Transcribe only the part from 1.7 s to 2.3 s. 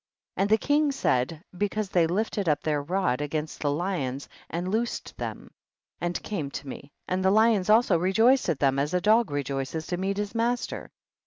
they